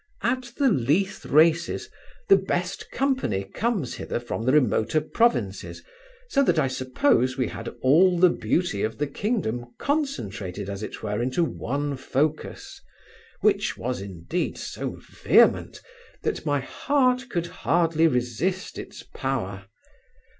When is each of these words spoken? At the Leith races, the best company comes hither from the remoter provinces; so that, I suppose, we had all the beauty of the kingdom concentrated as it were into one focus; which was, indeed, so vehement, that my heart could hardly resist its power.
At 0.23 0.53
the 0.57 0.67
Leith 0.69 1.27
races, 1.27 1.87
the 2.27 2.35
best 2.35 2.89
company 2.89 3.43
comes 3.43 3.93
hither 3.93 4.19
from 4.19 4.41
the 4.45 4.51
remoter 4.51 4.99
provinces; 4.99 5.83
so 6.27 6.41
that, 6.41 6.57
I 6.57 6.67
suppose, 6.67 7.37
we 7.37 7.49
had 7.49 7.67
all 7.83 8.17
the 8.17 8.31
beauty 8.31 8.81
of 8.81 8.97
the 8.97 9.05
kingdom 9.05 9.75
concentrated 9.77 10.71
as 10.71 10.81
it 10.81 11.03
were 11.03 11.21
into 11.21 11.43
one 11.43 11.95
focus; 11.97 12.81
which 13.41 13.77
was, 13.77 14.01
indeed, 14.01 14.57
so 14.57 14.97
vehement, 15.23 15.79
that 16.23 16.47
my 16.47 16.61
heart 16.61 17.29
could 17.29 17.45
hardly 17.45 18.07
resist 18.07 18.79
its 18.79 19.03
power. 19.03 19.65